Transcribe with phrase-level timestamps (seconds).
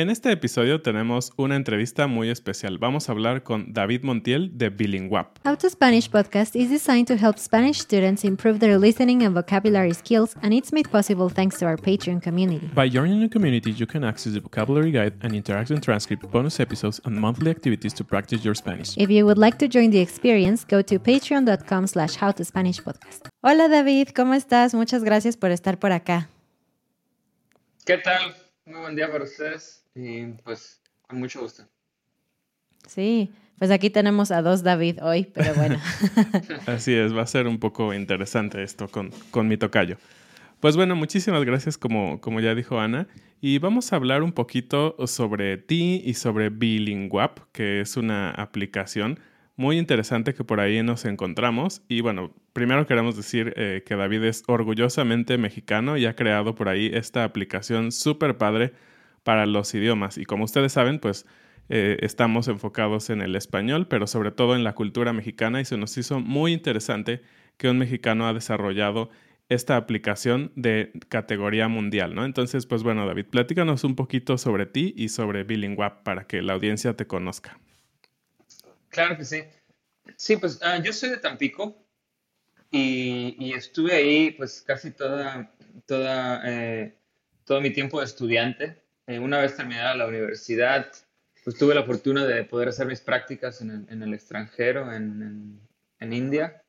[0.00, 2.78] En este episodio tenemos una entrevista muy especial.
[2.78, 5.36] Vamos a hablar con David Montiel de Bilinguap.
[5.44, 9.92] How to Spanish podcast is designed to help Spanish students improve their listening and vocabulary
[9.92, 12.70] skills, and it's made possible thanks to our Patreon community.
[12.74, 16.98] By joining the community, you can access the vocabulary guide and interactive transcript, bonus episodes,
[17.04, 18.96] and monthly activities to practice your Spanish.
[18.96, 23.28] If you would like to join the experience, go to patreon.com slash howtospanishpodcast.
[23.42, 24.72] Hola David, ¿cómo estás?
[24.72, 26.30] Muchas gracias por estar por acá.
[27.84, 28.34] ¿Qué tal?
[28.64, 31.64] Muy buen día para ustedes y pues con mucho gusto.
[32.86, 35.78] Sí, pues aquí tenemos a dos David hoy, pero bueno.
[36.66, 39.96] Así es, va a ser un poco interesante esto con, con mi tocayo.
[40.60, 43.06] Pues bueno, muchísimas gracias como, como ya dijo Ana.
[43.40, 49.18] Y vamos a hablar un poquito sobre ti y sobre Bilinguap, que es una aplicación
[49.56, 51.82] muy interesante que por ahí nos encontramos.
[51.88, 56.68] Y bueno, primero queremos decir eh, que David es orgullosamente mexicano y ha creado por
[56.68, 58.72] ahí esta aplicación súper padre
[59.22, 60.18] para los idiomas.
[60.18, 61.26] Y como ustedes saben, pues
[61.68, 65.76] eh, estamos enfocados en el español, pero sobre todo en la cultura mexicana y se
[65.76, 67.22] nos hizo muy interesante
[67.56, 69.10] que un mexicano ha desarrollado
[69.48, 72.24] esta aplicación de categoría mundial, ¿no?
[72.24, 76.52] Entonces, pues bueno, David, platícanos un poquito sobre ti y sobre Bilinguap para que la
[76.52, 77.58] audiencia te conozca.
[78.88, 79.42] Claro que sí.
[80.16, 81.76] Sí, pues ah, yo soy de Tampico
[82.70, 85.52] y, estuve ahí pues casi toda,
[85.86, 86.96] toda, eh,
[87.44, 88.82] todo mi tiempo de estudiante.
[89.10, 90.86] Eh, una vez terminada la universidad,
[91.42, 95.58] pues tuve la fortuna de poder hacer mis prácticas en el, extranjero, en,
[96.00, 96.62] India.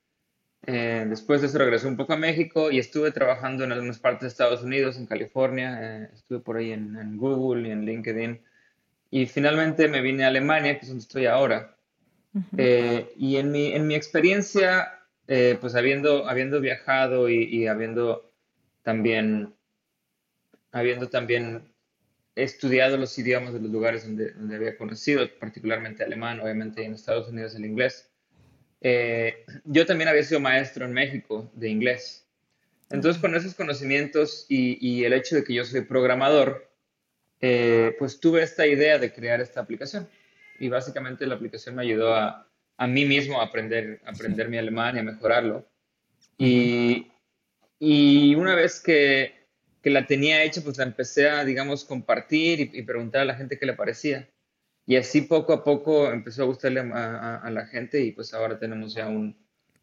[0.65, 4.21] Eh, después de eso regresé un poco a México y estuve trabajando en algunas partes
[4.21, 8.41] de Estados Unidos, en California, eh, estuve por ahí en, Google y en LinkedIn.
[9.11, 11.77] Y finalmente me vine a Alemania, que es donde estoy ahora.
[12.57, 18.33] y en mi, en mi experiencia, pues habiendo, habiendo viajado y, y, habiendo
[18.81, 19.53] también,
[20.71, 21.70] habiendo también
[22.35, 26.93] he estudiado los idiomas de los lugares donde, donde había conocido, particularmente alemán, obviamente en
[26.93, 28.09] Estados Unidos el inglés.
[28.81, 32.27] Eh, yo también había sido maestro en México de inglés.
[32.89, 36.69] Entonces, con esos conocimientos y, y el hecho de que yo soy programador,
[37.39, 40.09] eh, pues tuve esta idea de crear esta aplicación.
[40.59, 42.47] Y básicamente la aplicación me ayudó a,
[42.77, 45.67] a mí mismo a aprender, a aprender mi alemán y a mejorarlo.
[46.37, 47.11] Y,
[47.79, 49.40] y una vez que
[49.81, 53.57] que la tenía hecha, pues la empecé a, digamos, compartir y, preguntar a la gente
[53.57, 54.29] qué le parecía.
[54.85, 58.93] Y así poco a poco empezó a gustarle a, la gente y pues ahora tenemos
[58.93, 59.37] ya un,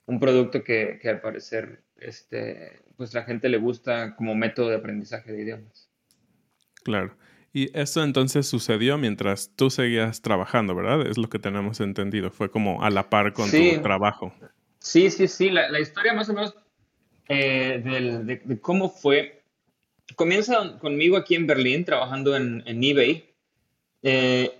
[0.06, 4.76] un producto que, que, al parecer este, pues la gente le gusta como método de
[4.76, 5.88] aprendizaje de idiomas.
[6.84, 7.16] Claro.
[7.52, 11.06] Y eso entonces sucedió mientras tú seguías trabajando, ¿verdad?
[11.06, 12.30] Es lo que tenemos entendido.
[12.30, 14.32] Fue como a la par con tu trabajo.
[14.78, 15.50] Sí, sí, sí.
[15.50, 16.54] La, la historia más o menos
[17.28, 19.37] eh, de, de, cómo fue
[20.16, 23.28] comienza conmigo aquí en Berlín, trabajando en, eBay.
[24.02, 24.54] Eh,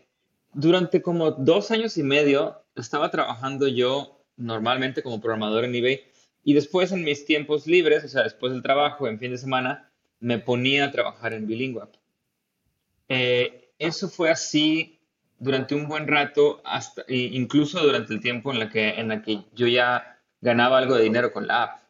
[0.53, 6.03] durante como dos años y medio estaba trabajando yo normalmente como programador en eBay
[6.45, 9.91] y después en mis tiempos libres, o sea, después del trabajo, en fin de semana,
[10.21, 11.85] me ponía a trabajar en Bilingüe.
[13.09, 14.99] Eh, eso fue así
[15.39, 19.43] durante un buen rato, hasta, incluso durante el tiempo en la, que, en la que
[19.55, 21.83] yo ya ganaba algo de dinero con la app.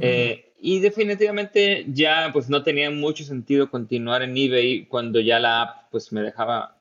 [0.00, 5.60] Eh, y definitivamente ya pues no tenía mucho sentido continuar en eBay cuando ya la
[5.60, 6.78] app pues me dejaba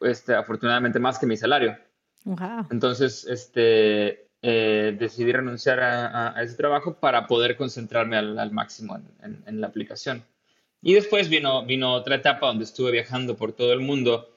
[0.00, 1.76] este, afortunadamente más que mi salario.
[2.70, 9.60] Entonces, este, eh, decidí renunciar a, ese trabajo para poder concentrarme al, máximo en, en,
[9.60, 10.24] la aplicación.
[10.80, 14.34] Y después vino, vino otra etapa donde estuve viajando por todo el mundo,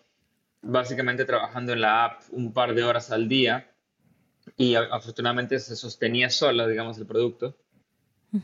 [0.62, 3.72] básicamente trabajando en la app un par de horas al día
[4.58, 7.56] y afortunadamente se sostenía sola, digamos, el producto.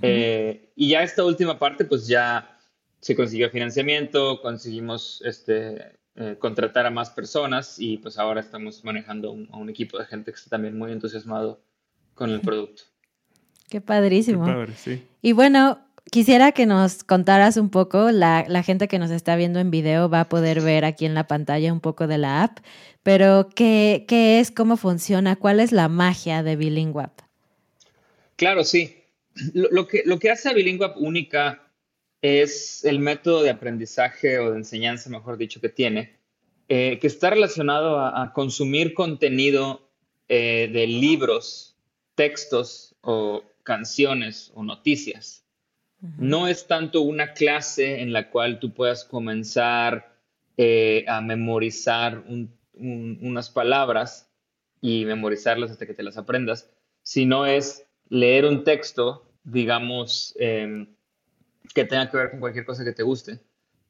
[0.01, 2.57] Eh, y ya esta última parte, pues ya
[2.99, 9.31] se consiguió financiamiento, conseguimos este, eh, contratar a más personas y pues ahora estamos manejando
[9.31, 11.61] un, a un equipo de gente que está también muy entusiasmado
[12.13, 12.83] con el producto.
[13.69, 14.45] Qué padrísimo.
[14.45, 15.03] Qué padre, sí.
[15.21, 15.79] Y bueno,
[16.11, 20.09] quisiera que nos contaras un poco, la, la, gente que nos está viendo en video
[20.09, 22.59] va a poder ver aquí en la pantalla un poco de la app,
[23.03, 27.07] pero ¿qué, qué es, cómo funciona, cuál es la magia de Bilingüe
[28.35, 28.98] Claro, sí.
[29.53, 31.61] Lo, que, lo que hace a Bilingüe única
[32.21, 36.17] es el método de aprendizaje o de enseñanza, mejor dicho, que tiene,
[36.67, 39.89] eh, que está relacionado a, consumir contenido
[40.27, 41.77] eh, de libros,
[42.15, 45.45] textos o canciones o noticias.
[46.17, 50.15] No es tanto una clase en la cual tú puedas comenzar
[50.57, 52.23] eh, a memorizar
[52.73, 54.29] unas palabras
[54.81, 56.69] y memorizarlas hasta que te las aprendas,
[57.01, 60.87] sino es leer un texto, digamos, em,
[61.73, 63.39] que tenga que ver con cualquier cosa que te guste,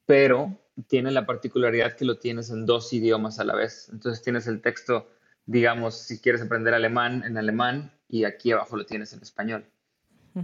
[0.06, 0.58] pero
[0.88, 3.88] tiene la particularidad que lo tienes en dos idiomas a la vez.
[3.92, 5.08] Entonces tienes el texto,
[5.46, 9.64] digamos, si quieres aprender alemán, en alemán, y aquí abajo lo tienes en español.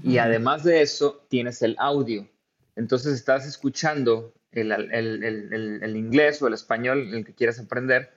[0.03, 2.29] Y además de eso, tienes el audio.
[2.75, 8.11] Entonces estás escuchando el, el, inglés o el español, el que quieras aprender,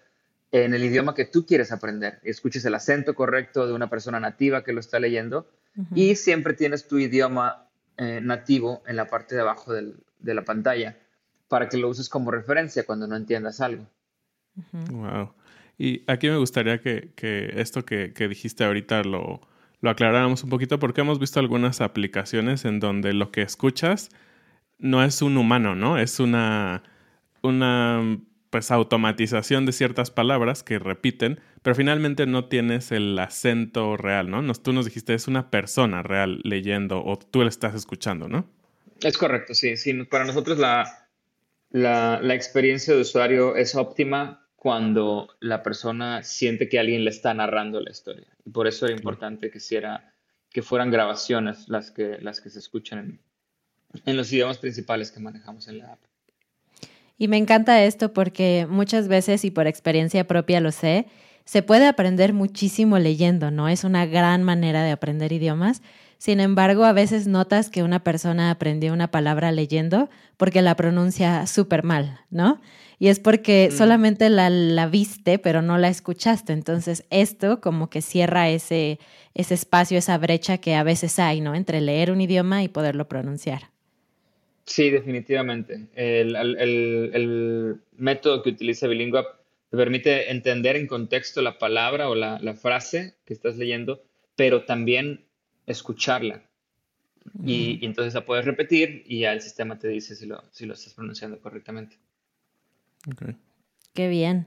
[0.51, 2.19] en el idioma que tú quieres aprender.
[2.23, 5.47] Escuches el acento correcto de una persona nativa que lo está leyendo
[5.95, 7.67] y siempre tienes tu idioma
[7.97, 10.97] eh, nativo en la parte de abajo de la pantalla
[11.47, 13.85] para que lo uses como referencia cuando no entiendas algo.
[14.91, 15.33] Wow.
[15.77, 17.13] Y aquí me gustaría que,
[17.55, 19.41] esto que, dijiste ahorita lo,
[19.81, 24.09] lo aclaráramos un poquito porque hemos visto algunas aplicaciones en donde lo que escuchas
[24.77, 25.97] no es un humano, ¿no?
[25.97, 26.83] Es una,
[27.41, 28.19] una
[28.49, 34.41] pues automatización de ciertas palabras que repiten, pero finalmente no tienes el acento real, ¿no?
[34.41, 38.49] Nos, tú nos dijiste es una persona real leyendo o tú la estás escuchando, ¿no?
[39.01, 39.77] Es correcto, sí.
[39.77, 41.07] sí para nosotros la,
[41.69, 47.33] la, la, experiencia de usuario es óptima cuando la persona siente que alguien le está
[47.33, 48.27] narrando la historia.
[48.45, 49.59] Y por eso era importante que,
[50.49, 53.21] que fueran grabaciones las que, las que se escuchan en,
[54.05, 56.08] en los idiomas principales que manejamos en la app.
[57.19, 61.05] Y me encanta esto porque muchas veces, y por experiencia propia lo sé,
[61.43, 63.67] se puede aprender muchísimo leyendo, ¿no?
[63.67, 65.81] Es una gran manera de aprender idiomas.
[66.17, 71.45] Sin embargo, a veces notas que una persona aprendió una palabra leyendo porque la pronuncia
[71.45, 72.61] súper mal, ¿no?
[72.99, 73.77] Y es porque mm.
[73.77, 76.53] solamente la, la, viste, pero no la escuchaste.
[76.53, 78.99] Entonces, esto como que cierra ese,
[79.33, 81.53] ese espacio, esa brecha que a veces hay, ¿no?
[81.53, 83.71] Entre leer un idioma y poderlo pronunciar.
[84.69, 85.87] Sí, definitivamente.
[85.95, 89.23] El, método que utiliza Bilingüe
[89.71, 94.03] te permite entender en contexto la palabra o la, frase que estás leyendo,
[94.35, 95.25] pero también
[95.65, 96.43] escucharla.
[97.43, 100.75] Y, entonces la puedes repetir y ya el sistema te dice si lo, si lo
[100.75, 101.97] estás pronunciando correctamente.
[103.11, 103.35] Okay.
[103.93, 104.45] Qué bien.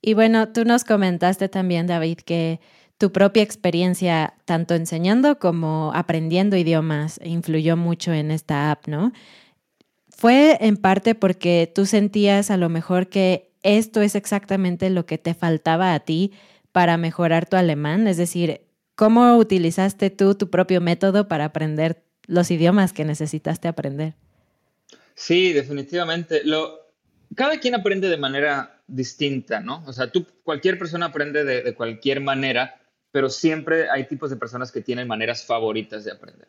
[0.00, 2.60] Y bueno, tú nos comentaste también, David, que
[2.98, 9.12] tu propia experiencia, tanto enseñando como aprendiendo idiomas, influyó mucho en esta app, ¿no?
[10.08, 15.18] Fue en parte porque tú sentías a lo mejor que esto es exactamente lo que
[15.18, 16.32] te faltaba a ti
[16.72, 18.62] para mejorar tu alemán, es decir,
[18.94, 24.14] ¿cómo utilizaste tú tu propio método para aprender los idiomas que necesitaste aprender?
[25.14, 26.42] Sí, definitivamente.
[26.44, 26.78] Lo,
[27.34, 29.82] cada quien aprende de manera distinta, ¿no?
[29.86, 32.80] O sea, tú, cualquier persona aprende de cualquier manera,
[33.16, 36.48] pero siempre hay tipos de personas que tienen maneras favoritas de aprender.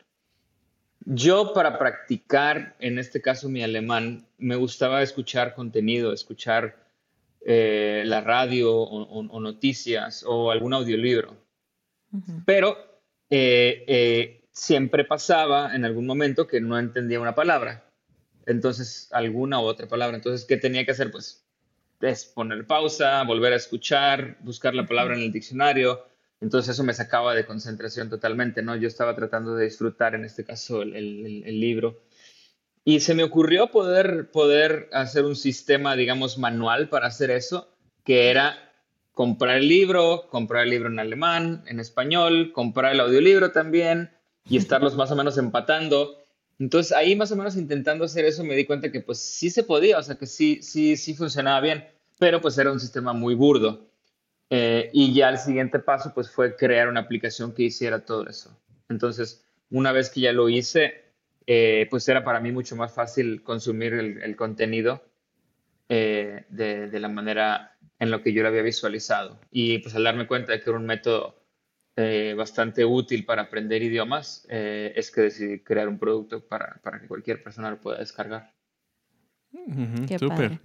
[1.05, 6.75] Yo para practicar, en este caso mi alemán, me gustaba escuchar contenido, escuchar
[7.45, 11.37] eh, la radio o, noticias o algún audiolibro.
[12.45, 12.77] Pero
[13.29, 17.85] eh, eh, siempre pasaba en algún momento que no entendía una palabra.
[18.45, 20.17] entonces alguna u otra palabra.
[20.17, 21.11] Entonces, ¿qué tenía que hacer?
[21.11, 21.47] Pues
[22.01, 26.03] es poner pausa, volver a escuchar, buscar la palabra en el diccionario.
[26.39, 28.75] Entonces eso me sacaba de concentración totalmente, ¿no?
[28.75, 32.03] Yo estaba tratando de disfrutar, en este caso, el, libro.
[32.83, 37.67] Y se me ocurrió poder, poder hacer un sistema, digamos, manual para hacer eso,
[38.03, 38.67] que era
[39.13, 44.11] comprar el libro, comprar el libro en alemán, en español, comprar el audiolibro también
[44.47, 46.17] y estarlos más o menos empatando.
[46.59, 49.63] Entonces ahí más o menos intentando hacer eso me di cuenta que pues sí se
[49.63, 51.85] podía, o sea que sí, sí, sí funcionaba bien,
[52.19, 53.86] pero pues era un sistema muy burdo.
[54.49, 58.57] Eh, y ya el siguiente paso pues fue crear una aplicación que hiciera todo eso.
[58.89, 61.03] Entonces una vez que ya lo hice,
[61.45, 65.03] eh, pues era para mí mucho más fácil consumir el, contenido
[65.89, 69.39] eh, de, de, la manera en lo que yo lo había visualizado.
[69.51, 71.37] Y pues al darme cuenta de que era un método
[71.99, 77.01] eh, bastante útil para aprender idiomas, eh, es que decidí crear un producto para, para,
[77.01, 78.53] que cualquier persona lo pueda descargar.
[80.19, 80.59] Súper.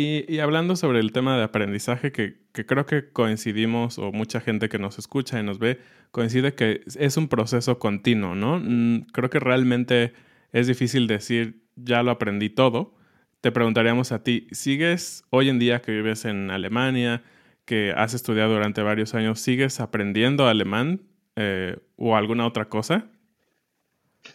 [0.00, 4.68] Y, hablando sobre el tema de aprendizaje, que, que, creo que coincidimos, o mucha gente
[4.68, 5.78] que nos escucha y nos ve,
[6.10, 8.58] coincide que es un proceso continuo, ¿no?
[8.58, 10.12] Mm, creo que realmente
[10.52, 12.94] es difícil decir, ya lo aprendí todo,
[13.40, 17.22] te preguntaríamos a ti, ¿sigues hoy en día que vives en Alemania,
[17.64, 21.02] que has estudiado durante varios años, ¿sigues aprendiendo alemán
[21.36, 23.10] eh, o alguna otra cosa?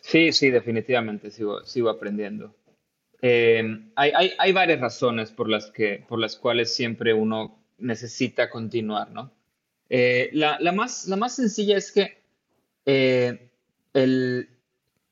[0.02, 2.56] Sí, sí, definitivamente sigo, sigo aprendiendo.
[3.28, 8.52] Eh, hay, hay, hay, varias razones por las, que, por las cuales siempre uno necesita
[8.52, 9.32] continuar, ¿no?
[9.90, 12.22] Eh, la, la, más, la más sencilla es que
[12.86, 13.40] el,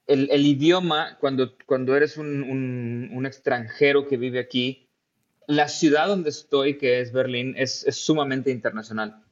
[0.06, 4.88] el, el, idioma, cuando, cuando eres un, un, un, extranjero que vive aquí,
[5.48, 9.24] la ciudad donde estoy, que es Berlín, es, es sumamente internacional.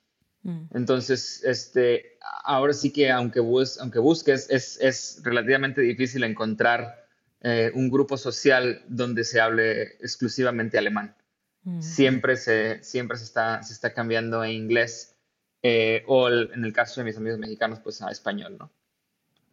[0.41, 0.65] Mm.
[0.73, 7.00] Entonces, este, ahora sí que aunque, bus, aunque busques, es, es, relativamente difícil encontrar
[7.41, 11.15] eh, un grupo social donde se hable exclusivamente alemán.
[11.63, 11.81] Mm.
[11.81, 15.15] Siempre, se, siempre se, está, se está cambiando a inglés
[15.63, 18.71] eh, o en el caso de mis amigos mexicanos, pues a español, ¿no?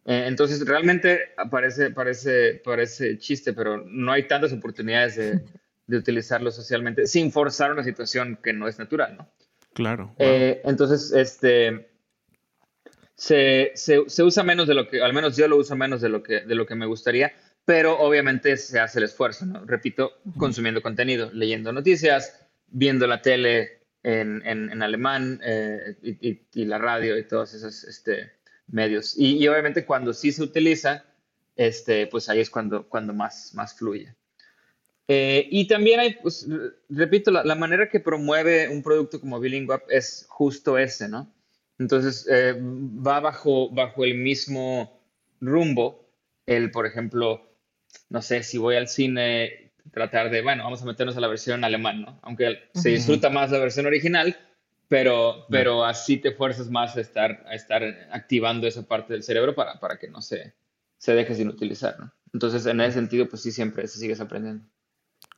[0.05, 5.39] Eh, entonces, realmente parece, parece, parece chiste, pero no hay tantas oportunidades de,
[5.85, 9.29] de, utilizarlo socialmente sin forzar una situación que no es natural, ¿no?
[9.73, 10.15] Claro.
[10.17, 11.89] Eh, entonces, este,
[13.13, 16.09] se, se, se, usa menos de lo que, al menos yo lo uso menos de
[16.09, 17.33] lo que, de lo que me gustaría,
[17.69, 19.63] pero obviamente se hace el esfuerzo, ¿no?
[19.63, 26.41] Repito, consumiendo contenido, leyendo noticias, viendo la tele en, en, en alemán eh, y, y,
[26.51, 28.31] y, la radio y todos esos, este,
[28.69, 29.13] medios.
[29.19, 31.05] Y, obviamente cuando sí se utiliza,
[31.55, 34.15] este, pues ahí es cuando, cuando más, más fluye.
[35.07, 36.47] Eh, y también hay, pues,
[36.89, 41.31] repito, la, manera que promueve un producto como Bilingüe es justo ese, ¿no?
[41.77, 44.99] Entonces, eh, va bajo, bajo el mismo
[45.39, 46.09] rumbo.
[46.47, 47.45] El, por ejemplo,
[48.09, 51.63] no sé, si voy al cine, tratar de, bueno, vamos a meternos a la versión
[51.63, 52.19] alemán, ¿no?
[52.23, 54.35] Aunque se disfruta más la versión original,
[54.87, 59.55] pero, pero así te fuerzas más a estar, a estar activando esa parte del cerebro
[59.55, 60.53] para, para que no se,
[60.97, 62.11] se deje sin utilizar, ¿no?
[62.33, 64.63] Entonces, en ese sentido, pues sí, siempre se sigues aprendiendo.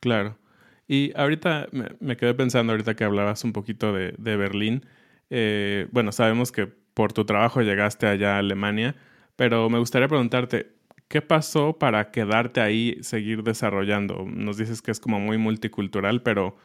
[0.00, 0.38] Claro.
[0.86, 4.84] Y ahorita me, me quedé pensando, ahorita que hablabas un poquito de, de Berlín,
[5.30, 8.94] eh, bueno, sabemos que por tu trabajo llegaste allá a Alemania,
[9.36, 10.72] pero me gustaría preguntarte,
[11.12, 14.24] ¿qué pasó para quedarte ahí, seguir desarrollando?
[14.26, 16.56] Nos dices que es como muy multicultural, pero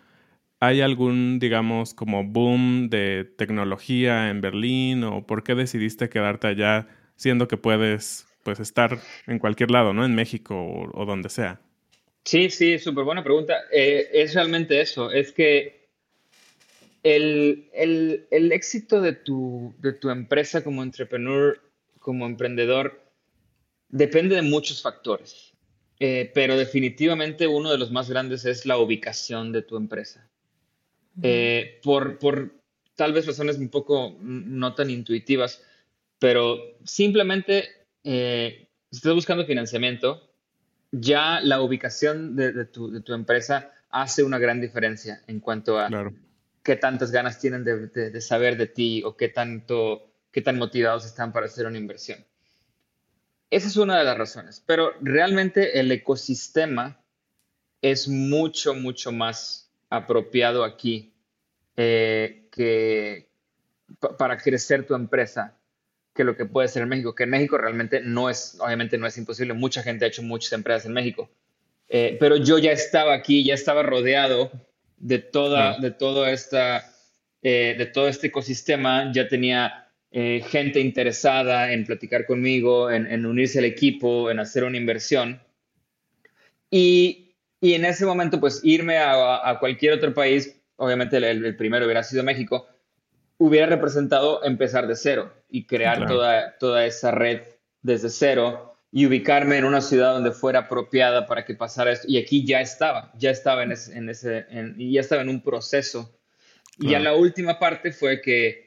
[0.59, 6.87] ¿Hay algún, digamos, como boom de tecnología en Berlín o por qué decidiste quedarte allá
[7.15, 10.03] siendo que puedes pues estar en cualquier lado, ¿no?
[10.03, 10.55] En México
[10.93, 11.61] o, donde sea.
[12.23, 13.53] Sí, sí, súper buena pregunta.
[13.71, 15.89] Eh, es realmente eso, es que
[17.03, 21.61] el, el, el, éxito de tu, de tu empresa como entrepreneur,
[21.99, 22.99] como emprendedor,
[23.89, 25.53] depende de muchos factores.
[26.00, 30.27] Eh, pero definitivamente uno de los más grandes es la ubicación de tu empresa.
[31.24, 32.53] Eh, por, por
[32.96, 35.63] tal vez razones un poco no tan intuitivas,
[36.20, 37.67] pero simplemente
[38.03, 40.22] eh, si estás buscando financiamiento,
[40.91, 45.89] ya la ubicación de, tu, de, tu, empresa hace una gran diferencia en cuanto a
[46.63, 51.06] qué tantas ganas tienen de, de, saber de ti o qué, tanto, qué tan motivados
[51.06, 52.24] están para hacer una inversión.
[53.49, 56.99] Esa es una de las razones, pero realmente el ecosistema
[57.81, 61.13] es mucho, mucho más apropiado aquí
[61.77, 63.29] eh, que,
[64.17, 65.57] para crecer tu empresa
[66.13, 69.05] que lo que puede ser en México, que en México realmente no es, obviamente no
[69.05, 71.29] es imposible, mucha gente ha hecho muchas empresas en México,
[71.87, 74.51] eh, pero yo ya estaba aquí, ya estaba rodeado
[74.97, 76.91] de toda, de todo esta,
[77.43, 83.59] eh, de todo este ecosistema, ya tenía gente interesada en platicar conmigo, en, en unirse
[83.59, 85.41] al equipo, en hacer una inversión.
[86.69, 91.55] Y, y, en ese momento, pues irme a, a cualquier otro país, obviamente el, el,
[91.55, 92.67] primero hubiera sido México,
[93.37, 96.13] hubiera representado empezar de cero y crear claro.
[96.13, 97.41] toda, toda esa red
[97.81, 102.07] desde cero y ubicarme en una ciudad donde fuera apropiada para que pasara esto.
[102.09, 105.41] Y aquí ya estaba, ya estaba en ese, en ese en, ya estaba en un
[105.41, 106.17] proceso.
[106.77, 106.89] Claro.
[106.89, 108.66] Y ya la última parte fue que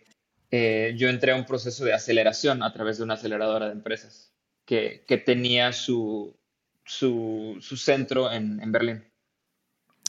[0.50, 4.33] eh, yo entré a un proceso de aceleración a través de una aceleradora de empresas
[4.64, 6.37] que, que tenía su,
[6.85, 9.04] su, su centro en, en Berlín.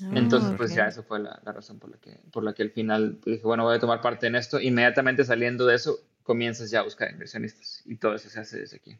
[0.03, 0.83] Oh, Entonces, pues okay.
[0.83, 3.43] ya esa fue la, la, razón por la, que, por la que al final dije,
[3.43, 4.59] bueno, voy a tomar parte en esto.
[4.59, 8.77] Inmediatamente saliendo de eso, comienzas ya a buscar inversionistas y todo eso se hace desde
[8.77, 8.97] aquí.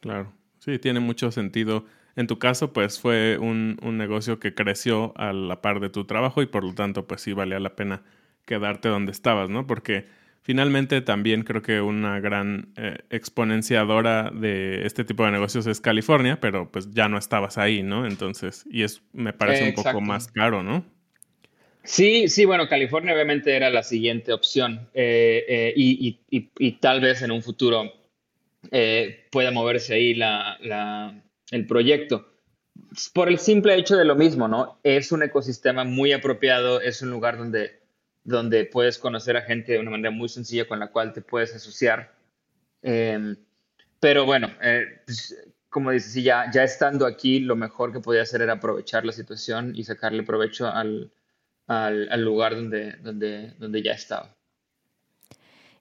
[0.00, 1.86] Claro, sí, tiene mucho sentido.
[2.14, 6.04] En tu caso, pues fue un, un, negocio que creció a la par de tu
[6.04, 8.02] trabajo y por lo tanto, pues sí valía la pena
[8.44, 9.66] quedarte donde estabas, ¿no?
[9.66, 10.08] Porque
[10.42, 16.38] finalmente también creo que una gran eh, exponenciadora de este tipo de negocios es California,
[16.40, 18.06] pero pues ya no estabas ahí, ¿no?
[18.06, 20.84] Entonces, y es, me parece eh, un poco más caro, ¿no?
[21.84, 27.00] Sí, sí, bueno, California obviamente era la siguiente opción eh, y, y, y, y tal
[27.00, 27.92] vez en un futuro
[28.70, 31.20] eh, pueda moverse ahí la, la,
[31.50, 32.28] el proyecto.
[33.12, 34.78] Por el simple hecho de lo mismo, ¿no?
[34.84, 37.81] Es un ecosistema muy apropiado, es un lugar donde,
[38.24, 41.54] donde puedes conocer a gente de una manera muy sencilla con la cual te puedes
[41.54, 42.14] asociar.
[42.82, 43.36] Eh,
[44.00, 45.36] pero bueno, eh, pues,
[45.68, 49.72] como dices, ya, ya estando aquí, lo mejor que podía hacer era aprovechar la situación
[49.74, 51.10] y sacarle provecho al,
[51.66, 54.34] al, al lugar donde, donde, donde ya estaba.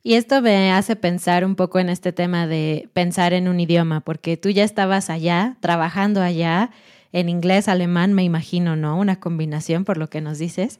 [0.03, 4.01] Y esto me hace pensar un poco en este tema de pensar en un idioma,
[4.01, 6.71] porque tú ya estabas allá, trabajando allá,
[7.11, 8.97] en inglés, alemán, me imagino, ¿no?
[8.97, 10.79] Una combinación por lo que nos dices,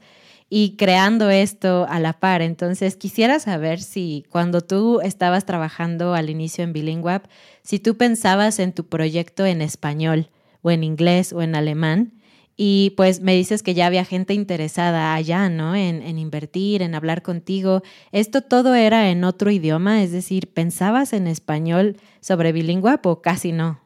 [0.54, 2.42] y creando esto a la par.
[2.42, 7.22] Entonces, quisiera saber si cuando tú estabas trabajando al inicio en Bilingüe,
[7.64, 10.28] si tú pensabas en tu proyecto en español
[10.62, 12.22] o en inglés o en alemán,
[12.58, 15.74] y pues me dices que ya había gente interesada allá, ¿no?
[15.74, 17.82] En, invertir, en hablar contigo.
[18.12, 20.04] ¿Esto todo era en otro idioma?
[20.04, 23.80] Es decir, ¿pensabas en español sobre bilingüe o casi no?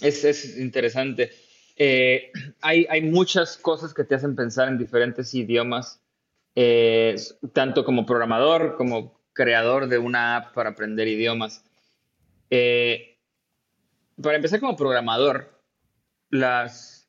[0.00, 1.30] Es, es interesante.
[1.76, 6.00] Eh, hay, hay, muchas cosas que te hacen pensar en diferentes idiomas,
[6.54, 7.16] eh,
[7.52, 11.64] tanto como programador como creador de una app para aprender idiomas.
[12.50, 13.18] Eh,
[14.22, 15.60] para empezar como programador,
[16.30, 17.08] las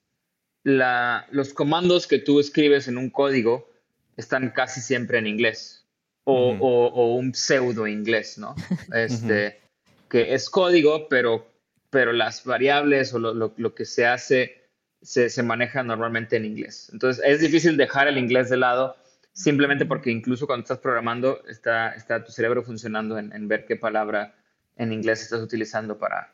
[0.64, 3.70] la, los comandos que tú escribes en un código
[4.18, 5.86] están casi siempre en inglés
[6.26, 8.56] o, o, o un pseudo inglés, ¿no?
[8.94, 9.62] Este.
[10.10, 11.48] Que es código, pero,
[11.90, 14.64] pero las variables o lo, lo, lo que se hace
[15.02, 16.90] se, se, maneja normalmente en inglés.
[16.92, 18.96] Entonces es difícil dejar el inglés de lado
[19.34, 23.76] simplemente porque incluso cuando estás programando está, está tu cerebro funcionando en, en ver qué
[23.76, 24.36] palabra
[24.78, 26.34] en inglés estás utilizando para,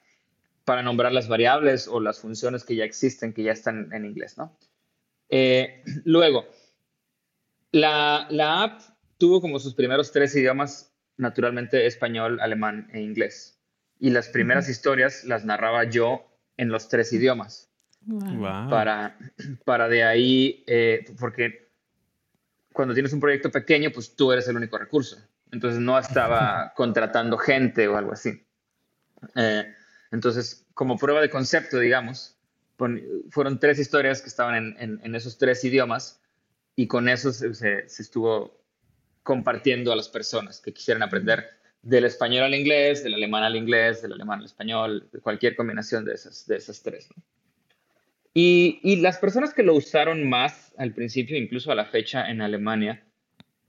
[0.66, 4.38] para nombrar las variables o las funciones que ya existen, que ya están en inglés,
[4.38, 4.56] ¿no?
[5.30, 6.46] Eh, luego,
[7.72, 8.82] la, la, app
[9.18, 13.61] tuvo como sus primeros tres idiomas, naturalmente español, alemán e inglés.
[14.02, 14.72] Y las primeras uh -huh.
[14.72, 16.26] historias las narraba yo
[16.58, 17.70] en los tres idiomas.
[18.02, 18.70] Wow.
[18.70, 19.18] Para,
[19.64, 21.70] para de ahí, eh, porque
[22.74, 25.18] cuando tienes un proyecto pequeño, pues tú eres el único recurso.
[25.52, 28.44] Entonces no estaba contratando gente o algo así.
[29.36, 29.72] Eh,
[30.12, 32.36] entonces, como prueba de concepto, digamos,
[33.30, 36.20] fueron tres historias que estaban en, en, en esos tres idiomas
[36.76, 38.60] y con eso se, se, se, estuvo
[39.22, 44.02] compartiendo a las personas que quisieran aprender del español al inglés, del alemán al inglés,
[44.02, 47.10] del alemán al español, de cualquier combinación de esas, de esas tres.
[47.15, 47.24] ¿no?
[48.34, 52.41] Y, y, las personas que lo usaron más al principio, incluso a la fecha en
[52.41, 53.04] Alemania,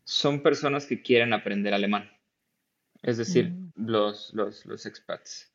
[0.05, 2.11] son personas que quieren aprender alemán,
[3.03, 3.73] es decir, mm.
[3.87, 5.51] los, los, los expats.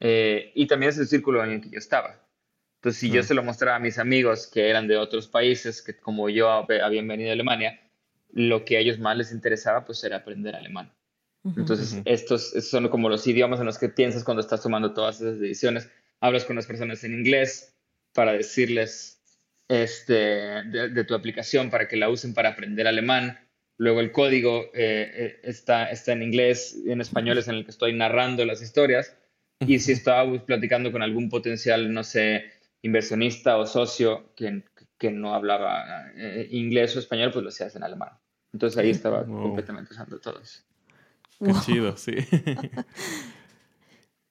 [0.00, 2.20] Eh, y también es el círculo en el que yo estaba.
[2.76, 5.96] Entonces, si yo se lo mostraba a mis amigos que eran de otros países, que
[5.96, 7.80] como yo habían venido a Alemania,
[8.32, 10.90] lo que a ellos más les interesaba pues era aprender alemán.
[11.44, 12.02] Entonces, uh -huh.
[12.06, 15.88] estos son como los idiomas en los que piensas cuando estás tomando todas esas decisiones.
[16.20, 17.74] Hablas con las personas en inglés
[18.12, 19.20] para decirles
[19.68, 23.38] este, de, de tu aplicación para que la usen para aprender alemán.
[23.78, 27.64] Luego el código eh, eh está, está en inglés y en español es en el
[27.64, 29.16] que estoy narrando las historias
[29.66, 32.44] y si estaba platicando con algún potencial, no sé,
[32.82, 34.62] inversionista o socio que,
[34.98, 38.10] que no hablaba eh, inglés o español, pues lo hacías en alemán.
[38.52, 39.42] Entonces ahí estaba wow.
[39.42, 40.40] completamente usando todo
[41.44, 42.12] Qué chido, sí.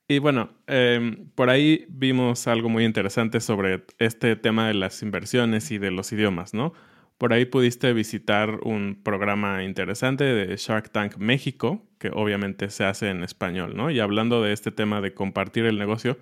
[0.07, 5.71] y bueno, eh, por ahí vimos algo muy interesante sobre este tema de las inversiones
[5.71, 6.73] y de los idiomas, ¿no?
[7.17, 13.09] Por ahí pudiste visitar un programa interesante de Shark Tank México, que obviamente se hace
[13.09, 13.91] en español, ¿no?
[13.91, 16.17] Y hablando de este tema de compartir el negocio,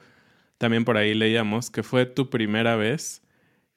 [0.58, 3.21] también por ahí leíamos que fue tu primera vez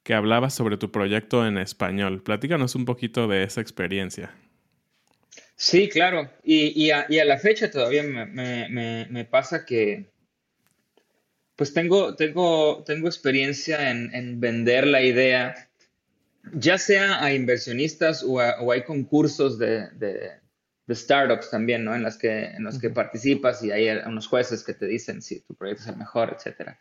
[0.03, 2.22] que hablabas sobre tu proyecto en español.
[2.22, 4.35] Platícanos un poquito de esa experiencia.
[5.56, 6.30] Sí, claro.
[6.42, 10.10] Y, a, la fecha todavía me, pasa que,
[11.56, 15.68] pues tengo, tengo, tengo experiencia en, vender la idea,
[16.54, 19.88] ya sea a inversionistas o, hay concursos de,
[20.90, 21.94] startups también, ¿no?
[21.94, 25.40] En, las que, en los que participas y hay unos jueces que te dicen si
[25.40, 26.78] tu proyecto es el mejor, etcétera.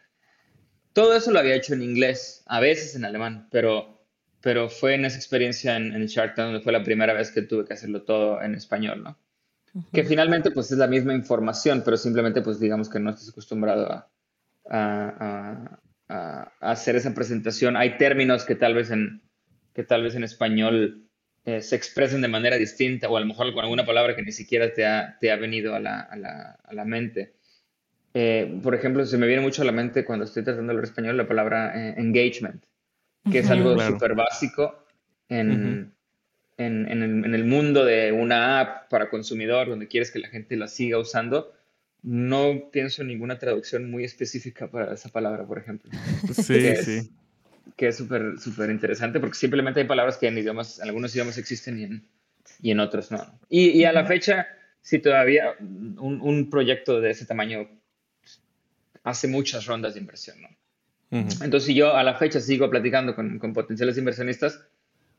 [0.93, 4.00] Todo eso lo había hecho en inglés, a veces en alemán, pero,
[4.41, 7.43] pero fue en esa experiencia en, en Shark Tank donde fue la primera vez que
[7.43, 9.17] tuve que hacer todo en español, ¿no?
[9.93, 13.89] Que finalmente pues es la misma información, pero simplemente pues digamos que no estás acostumbrado
[13.89, 14.11] a,
[14.69, 17.77] a, a, hacer esa presentación.
[17.77, 19.21] Hay términos que tal vez en,
[19.73, 21.07] que tal vez en español
[21.45, 24.33] eh, se expresen de manera distinta o a lo mejor con alguna palabra que ni
[24.33, 27.35] siquiera te ha, te ha venido a la, a la, a la mente.
[28.13, 30.85] Eh, por ejemplo, se me viene mucho a la mente cuando estoy tratando de hablar
[30.85, 32.65] español la palabra eh, engagement,
[33.29, 34.85] que es algo súper básico
[35.29, 35.93] en,
[36.57, 40.67] en, en, el, mundo de una app para consumidor, donde quieres que la gente la
[40.67, 41.53] siga usando.
[42.03, 45.91] No pienso en ninguna traducción muy específica para esa palabra, por ejemplo.
[46.33, 47.11] Sí, sí.
[47.77, 51.37] Que es súper súper interesante porque simplemente hay palabras que en idiomas, en algunos idiomas
[51.37, 52.07] existen y en,
[52.61, 53.39] y en otros no.
[53.49, 54.47] Y, y a la fecha,
[54.81, 57.69] si todavía un, un proyecto de ese tamaño
[59.03, 60.49] hace muchas rondas de inversión, ¿no?
[61.11, 64.63] Entonces, yo a la fecha sigo platicando con, potenciales inversionistas,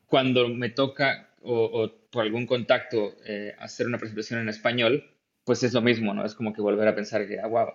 [0.07, 5.03] cuando me toca o, por algún contacto eh, hacer una presentación en español,
[5.43, 6.25] pues es lo mismo, ¿no?
[6.25, 7.67] Es como que volver a pensar que, ah, wow,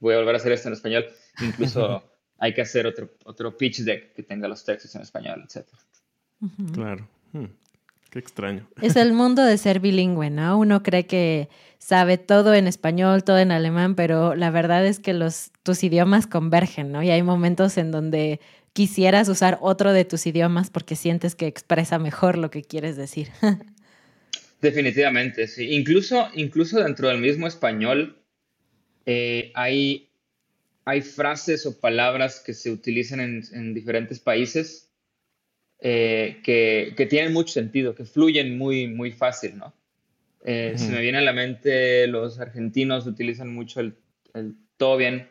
[0.00, 1.06] voy a volver a hacer esto en español.
[1.40, 2.02] Incluso
[2.38, 5.66] hay que hacer otro, otro pitch deck que tenga los textos en español, etc.
[6.72, 7.08] Claro.
[7.32, 7.46] Hmm.
[8.10, 8.66] Qué extraño.
[8.80, 10.58] Es el mundo de ser bilingüe, ¿no?
[10.58, 15.12] Uno cree que sabe todo en español, todo en alemán, pero la verdad es que
[15.12, 17.02] los, tus idiomas convergen, ¿no?
[17.02, 18.40] Y hay momentos en donde
[18.72, 23.28] quisieras usar otro de tus idiomas porque sientes que expresa mejor lo que quieres decir.
[24.62, 25.74] Definitivamente, sí.
[25.74, 28.22] Incluso, incluso dentro del mismo español
[29.04, 30.10] eh, hay,
[30.84, 34.87] hay frases o palabras que se utilizan en, en diferentes países
[35.80, 39.72] eh, que, tienen mucho sentido, que fluyen muy, muy fácil, ¿no?
[40.44, 43.94] Eh, se me viene a la mente, los argentinos utilizan mucho el,
[44.76, 45.28] todo bien,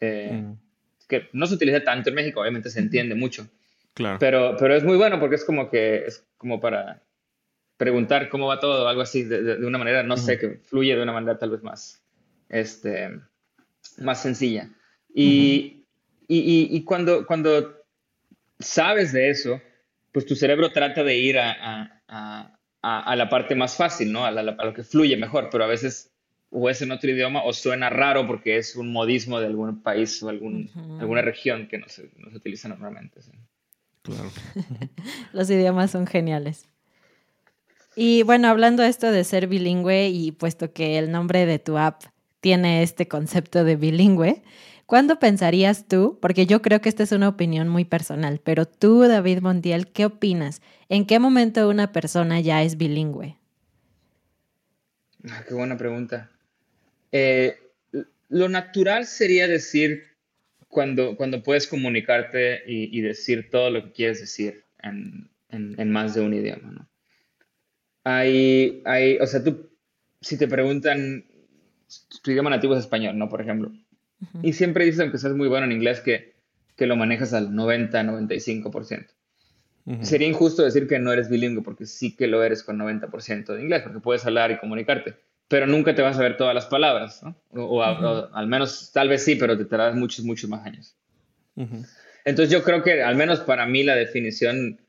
[0.00, 0.44] eh,
[1.08, 3.46] que no se utiliza tanto en México, obviamente se entiende mucho.
[3.92, 4.18] Claro.
[4.18, 7.02] Pero, pero es muy bueno porque es como que es como para
[7.76, 11.12] preguntar cómo va todo, algo así, de, una manera, no sé, que fluye de una
[11.12, 12.02] manera tal vez más,
[12.48, 13.20] este,
[13.98, 14.70] más sencilla.
[15.14, 15.84] Y,
[16.26, 17.83] y, y, cuando, cuando
[18.58, 19.60] sabes de eso,
[20.12, 22.00] pues tu cerebro trata de ir a,
[22.82, 24.24] la parte más fácil, ¿no?
[24.24, 26.10] A, lo que fluye mejor, pero a veces
[26.56, 30.22] o es en otro idioma o suena raro porque es un modismo de algún país
[30.22, 33.20] o algún, alguna región que no se, utiliza normalmente.
[34.02, 34.30] Claro.
[35.32, 36.68] Los idiomas son geniales.
[37.96, 41.76] Y bueno, hablando de esto de ser bilingüe y puesto que el nombre de tu
[41.76, 42.02] app
[42.40, 44.42] tiene este concepto de bilingüe,
[44.86, 49.00] ¿Cuándo pensarías tú, porque yo creo que esta es una opinión muy personal, pero tú,
[49.00, 50.60] David Montiel, ¿qué opinas?
[50.90, 53.38] ¿En qué momento una persona ya es bilingüe?
[55.30, 56.30] Ah, qué buena pregunta.
[57.12, 57.56] Eh,
[58.28, 60.04] lo natural sería decir
[60.68, 65.30] cuando, cuando puedes comunicarte y, decir todo lo que quieres decir en,
[65.90, 66.88] más de un idioma, ¿no?
[68.02, 69.70] Hay, hay, o sea, tú,
[70.20, 71.24] si te preguntan,
[72.22, 73.30] tu idioma nativo es español, ¿no?
[73.30, 73.72] Por ejemplo
[74.42, 76.34] y siempre dices, aunque seas muy bueno en inglés, que,
[76.76, 79.06] que lo manejas al 90, 95%.
[80.00, 83.62] Sería injusto decir que no eres bilingüe, porque sí que lo eres con 90% de
[83.62, 85.16] inglés, porque puedes hablar y comunicarte,
[85.48, 87.36] pero nunca te vas a ver todas las palabras, ¿no?
[87.52, 90.96] O, al menos, tal vez sí, pero te tardas muchos, muchos más años.
[92.24, 94.80] Entonces yo creo que, al menos para mí, la definición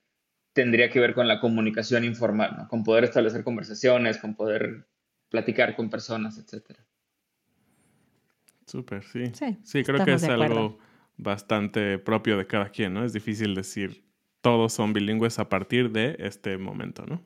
[0.54, 2.68] tendría que ver con la comunicación informal, ¿no?
[2.70, 4.86] Con poder establecer conversaciones, con poder
[5.30, 6.80] platicar con personas, etcétera.
[8.66, 9.32] Súper, sí.
[9.64, 10.78] Sí, creo que es algo
[11.18, 13.04] bastante propio de cada quien, ¿no?
[13.04, 14.06] Es difícil decir
[14.46, 17.20] todos son bilingües a partir de este momento, ¿no?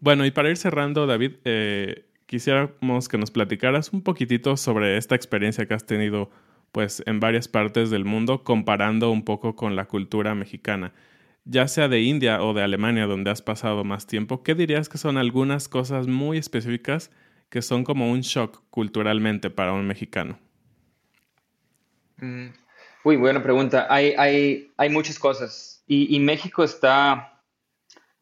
[0.00, 5.14] Bueno, y para ir cerrando, David, eh, quisiéramos que nos platicaras un poquitito sobre esta
[5.14, 6.30] experiencia que has tenido
[6.70, 10.92] pues en varias partes del mundo comparando un poco con la cultura mexicana.
[11.46, 14.98] Ya sea de India o de Alemania donde has pasado más tiempo, ¿qué dirías que
[14.98, 17.10] son algunas cosas muy específicas
[17.48, 20.38] que son como un shock culturalmente para un mexicano?
[22.18, 22.48] Mm.
[23.04, 23.86] Uy, buena pregunta.
[23.88, 25.82] Hay, hay, hay muchas cosas.
[25.86, 27.40] Y, México está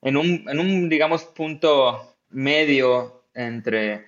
[0.00, 4.06] en un, en un, digamos, punto medio entre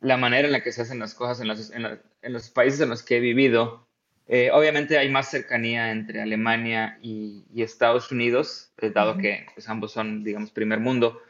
[0.00, 2.90] la manera en la que se hacen las cosas en los, en, los países en
[2.90, 3.86] los que he vivido
[4.32, 9.92] Eh, obviamente hay más cercanía entre Alemania y, Estados Unidos, eh, dado que pues, ambos
[9.92, 11.22] son, digamos, primer mundo.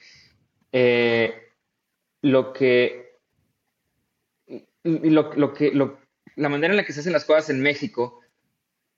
[2.22, 3.16] lo que,
[4.82, 5.70] lo, que
[6.36, 8.20] la manera en la que se hacen las cosas en México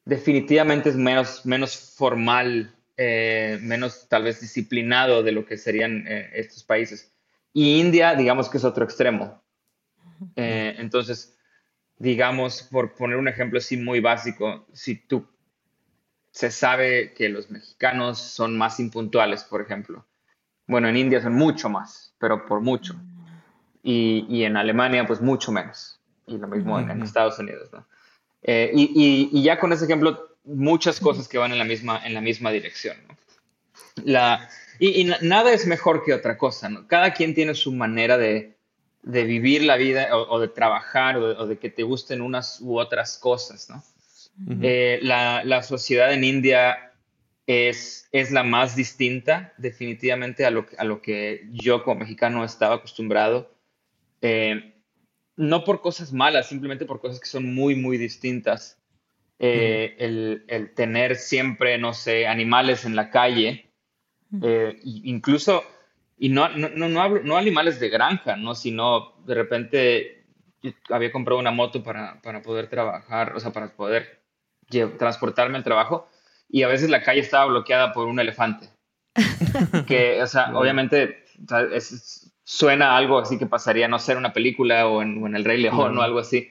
[0.04, 7.12] definitivamente es menos, menos formal, menos tal vez disciplinado de lo que serían estos países.
[7.52, 9.42] Y India, digamos que es otro extremo.
[10.36, 11.36] entonces,
[11.98, 15.26] digamos, por poner un ejemplo así muy básico, si tú
[16.32, 20.06] se sabe que los mexicanos son más impuntuales, por ejemplo.
[20.66, 22.94] Bueno, en India son mucho más, pero por mucho.
[23.82, 25.91] Y, en Alemania, pues mucho menos.
[26.26, 27.86] Y lo mismo en, Estados Unidos, ¿no?
[28.42, 32.20] Eh, y, ya con ese ejemplo, muchas cosas que van en la misma, en la
[32.20, 33.16] misma dirección, ¿no?
[34.04, 36.86] La, y, nada es mejor que otra cosa, ¿no?
[36.86, 38.56] Cada quien tiene su manera de,
[39.02, 43.18] de vivir la vida o, de trabajar o de, que te gusten unas u otras
[43.18, 43.82] cosas, ¿no?
[44.62, 46.92] Eh, la, sociedad en India
[47.46, 52.76] es, es la más distinta definitivamente a lo, a lo que yo como mexicano estaba
[52.76, 53.52] acostumbrado.
[54.22, 54.71] Eh,
[55.36, 58.78] no por cosas malas, simplemente por cosas que son muy, muy distintas.
[59.38, 63.72] Eh, el, el, tener siempre, no sé, animales en la calle,
[64.84, 65.64] incluso
[66.22, 68.54] y no, no, no, hablo, no animales de granja, ¿no?
[68.54, 70.24] Sino de repente
[70.88, 74.22] había comprado una moto para, para poder trabajar, o sea, para poder
[74.98, 76.08] transportarme al trabajo
[76.48, 78.68] y a veces la calle estaba bloqueada por un elefante.
[79.88, 81.24] que, o sea, obviamente
[82.44, 85.60] suena algo así que pasaría, no sé, en una película o en, en El Rey
[85.60, 86.48] León o algo así.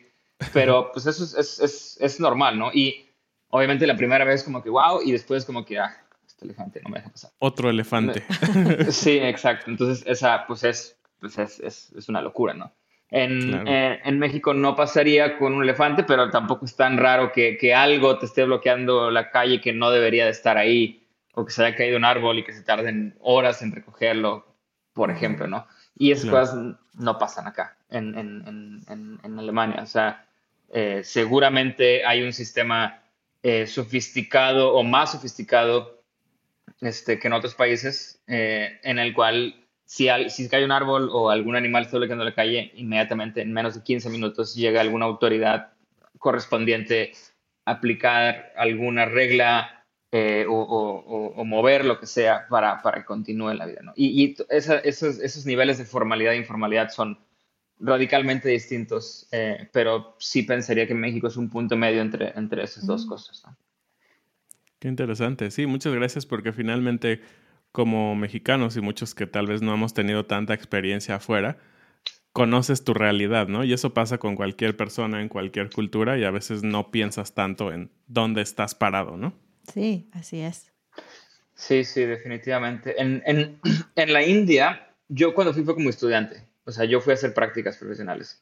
[0.53, 2.71] Pero pues eso es, es, es, normal, ¿no?
[2.73, 3.05] Y
[3.49, 5.95] obviamente la primera vez como que wow y después como que, ah,
[6.41, 7.31] elefante no me deja pasar.
[7.39, 8.23] Otro elefante.
[8.91, 9.69] sí, exacto.
[9.69, 12.73] Entonces, esa pues es, pues es, es, es una locura, ¿no?
[13.09, 17.57] En, eh, en, México no pasaría con un elefante, pero tampoco es tan raro que,
[17.57, 21.51] que, algo te esté bloqueando la calle que no debería de estar ahí, o que
[21.51, 24.55] se haya caído un árbol y que se tarden horas en recogerlo,
[24.93, 25.67] por ejemplo, ¿no?
[25.97, 29.83] Y esas cosas no pasan acá, en, en, en Alemania.
[29.83, 30.25] O sea,
[30.73, 33.01] eh, seguramente hay un sistema
[33.43, 36.01] eh, sofisticado o más sofisticado
[36.79, 41.29] este, que en otros países, eh, en el cual si, si cae un árbol o
[41.29, 45.73] algún animal está bloqueando la calle, inmediatamente en menos de 15 minutos llega alguna autoridad
[46.19, 47.11] correspondiente
[47.65, 49.80] a aplicar alguna regla
[50.11, 53.81] eh, o, mover lo que sea para, para que continúe la vida.
[53.81, 53.93] ¿no?
[53.95, 57.17] Y, esos, esos, niveles de formalidad e informalidad son
[57.79, 62.85] radicalmente distintos, eh, pero sí pensaría que México es un punto medio entre, entre esas
[62.85, 63.43] dos cosas.
[63.45, 63.55] ¿no?
[64.79, 65.49] Qué interesante.
[65.51, 67.21] Sí, muchas gracias porque finalmente
[67.71, 71.57] como mexicanos y muchos que tal vez no hemos tenido tanta experiencia afuera,
[72.33, 73.63] conoces tu realidad, ¿no?
[73.63, 77.71] Y eso pasa con cualquier persona en cualquier cultura y a veces no piensas tanto
[77.71, 79.33] en dónde estás parado, ¿no?
[79.73, 80.71] Sí, así es.
[81.55, 82.99] Sí, sí, definitivamente.
[82.99, 83.59] En, en,
[83.95, 87.33] en la India, yo cuando fui fue como estudiante, o sea, yo fui a hacer
[87.33, 88.41] prácticas profesionales.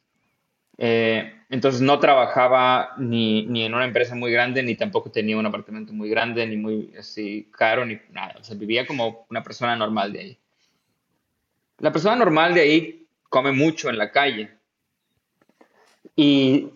[0.81, 5.45] Eh, entonces no trabajaba ni, ni, en una empresa muy grande, ni tampoco tenía un
[5.45, 8.35] apartamento muy grande, ni muy así caro, ni nada.
[8.39, 10.37] O sea, vivía como una persona normal de ahí.
[11.79, 14.51] La persona normal de ahí come mucho en la calle.
[16.15, 16.69] Y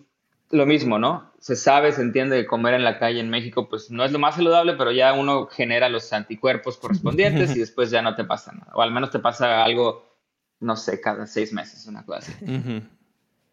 [0.54, 1.32] lo mismo, ¿no?
[1.40, 4.18] Se sabe, se entiende que comer en la calle en México, pues no es lo
[4.18, 8.52] más saludable, pero ya uno genera los anticuerpos correspondientes y después ya no te pasa
[8.52, 8.72] nada.
[8.74, 10.16] O al menos te pasa algo,
[10.60, 12.34] no sé, cada seis meses, una cosa así.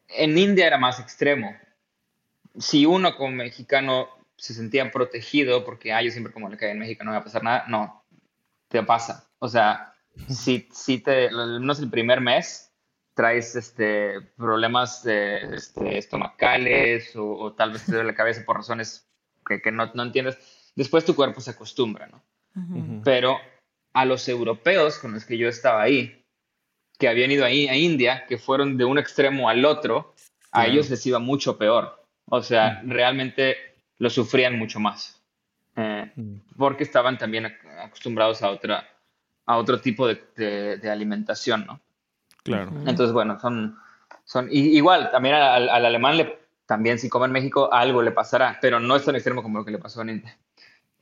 [0.08, 1.56] En India era más extremo.
[2.58, 6.80] Si uno como mexicano se sentía protegido porque, ah, yo siempre como le cae en
[6.80, 8.04] México no me va a pasar nada, no,
[8.68, 9.28] te pasa.
[9.40, 9.94] O sea,
[10.30, 12.71] si, si te, al menos el primer mes,
[13.14, 19.08] traes este, problemas este, estomacales o, tal vez te duele la cabeza por razones
[19.46, 20.38] que, que no, no, entiendes,
[20.76, 22.24] después tu cuerpo se acostumbra, ¿no?
[23.04, 23.38] Pero
[23.94, 26.26] a los europeos con los que yo estaba ahí,
[27.00, 30.14] que habían ido ahí a India, que fueron de un extremo al otro,
[30.52, 32.06] a ellos les iba mucho peor.
[32.26, 33.58] O sea, realmente
[33.98, 35.22] lo sufrían mucho más.
[35.76, 36.12] Eh,
[36.58, 37.46] porque estaban también
[37.80, 38.88] acostumbrados a, otra,
[39.46, 41.80] a otro tipo de, de, alimentación, ¿no?
[42.44, 42.72] Claro.
[42.86, 43.78] Entonces, bueno, son,
[44.24, 48.80] son igual, también al, alemán le, también si come en México algo le pasará, pero
[48.80, 50.38] no es tan extremo como lo que le pasó en India.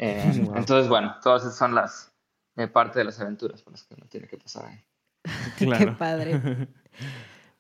[0.02, 2.13] Eh, entonces, bueno, todas esas son las
[2.56, 4.82] eh, parte de las aventuras por las que uno tiene que pasar ahí.
[5.58, 6.39] Qué padre.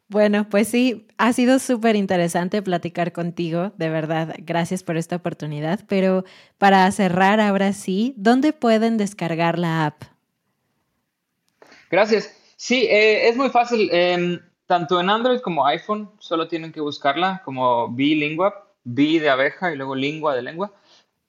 [0.09, 5.81] Bueno, pues sí, ha sido súper interesante platicar contigo, de verdad, gracias por esta oportunidad,
[5.87, 6.25] pero
[6.57, 10.01] para cerrar ahora sí, ¿dónde pueden descargar la app?
[11.91, 12.38] Gracias.
[12.59, 17.41] Sí, eh, es muy fácil, em, tanto en Android como iPhone, solo tienen que buscarla
[17.45, 20.73] como Bilingua, B de abeja y luego lingua de lengua.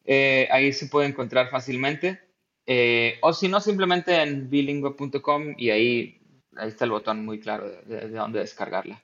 [0.04, 2.20] Eh, ahí se puede encontrar fácilmente.
[2.66, 6.20] Eh, o si no, simplemente en bilingüe.com y ahí,
[6.56, 9.00] ahí está el botón muy claro de, dónde descargarla.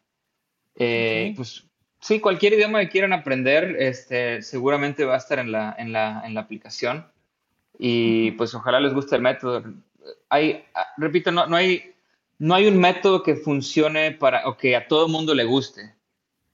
[0.75, 1.63] Eh, pues
[2.01, 6.25] sí, cualquier idioma que quieran aprender, este, seguramente va a estar en la, en la,
[6.27, 7.07] en la aplicación.
[7.79, 9.63] Y pues ojalá les guste el método.
[10.29, 11.93] Hay, ah, repito, no, no, hay,
[12.39, 15.95] no hay un método que funcione para o que a todo mundo le guste.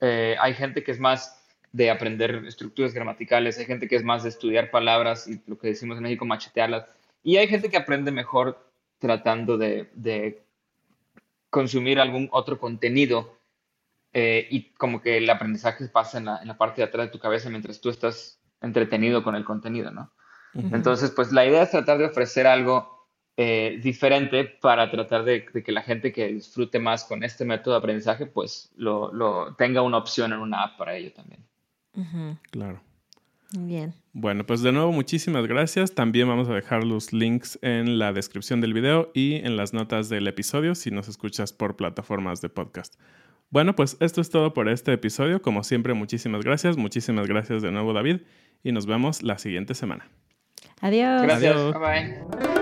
[0.01, 1.42] hay gente que es más
[1.73, 5.68] de aprender estructuras gramaticales, hay gente que es más de estudiar palabras y lo que
[5.68, 6.87] decimos en México, machetearlas,
[7.23, 10.42] y hay gente que aprende mejor tratando de,
[11.51, 13.37] consumir algún otro contenido
[14.14, 17.51] eh, y como que el aprendizaje pasa en la, parte de atrás de tu cabeza
[17.51, 20.12] mientras tú estás entretenido con el contenido, ¿no?
[20.55, 23.02] Entonces, pues la idea es tratar de ofrecer algo
[23.37, 27.79] eh, diferente para tratar de, que la gente que disfrute más con este método de
[27.79, 31.45] aprendizaje, pues lo tenga una opción en una app para ello también.
[32.51, 32.81] Claro.
[33.59, 33.95] Bien.
[34.12, 35.95] Bueno, pues de nuevo muchísimas gracias.
[35.95, 40.09] También vamos a dejar los links en la descripción del video y en las notas
[40.09, 42.95] del episodio si nos escuchas por plataformas de podcast.
[43.51, 45.42] Bueno, pues esto es todo por este episodio.
[45.42, 46.79] Como siempre, muchísimas gracias.
[46.79, 48.23] Muchísimas gracias de nuevo, David.
[48.62, 50.09] Y nos vemos la siguiente semana.
[50.81, 51.23] Adiós.
[51.23, 51.57] Gracias.
[51.75, 52.62] Bye bye.